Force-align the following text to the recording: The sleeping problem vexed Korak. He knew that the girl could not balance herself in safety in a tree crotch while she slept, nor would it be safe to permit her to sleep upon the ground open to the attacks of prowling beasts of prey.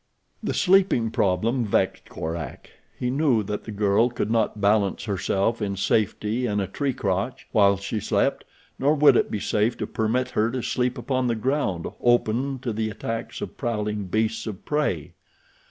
The 0.41 0.55
sleeping 0.55 1.11
problem 1.11 1.63
vexed 1.63 2.09
Korak. 2.09 2.71
He 2.97 3.11
knew 3.11 3.43
that 3.43 3.65
the 3.65 3.71
girl 3.71 4.09
could 4.09 4.31
not 4.31 4.59
balance 4.59 5.03
herself 5.03 5.61
in 5.61 5.75
safety 5.77 6.47
in 6.47 6.59
a 6.59 6.65
tree 6.65 6.91
crotch 6.95 7.47
while 7.51 7.77
she 7.77 7.99
slept, 7.99 8.43
nor 8.79 8.95
would 8.95 9.15
it 9.15 9.29
be 9.29 9.39
safe 9.39 9.77
to 9.77 9.85
permit 9.85 10.31
her 10.31 10.49
to 10.49 10.63
sleep 10.63 10.97
upon 10.97 11.27
the 11.27 11.35
ground 11.35 11.85
open 12.01 12.57
to 12.63 12.73
the 12.73 12.89
attacks 12.89 13.41
of 13.41 13.57
prowling 13.57 14.05
beasts 14.05 14.47
of 14.47 14.65
prey. 14.65 15.13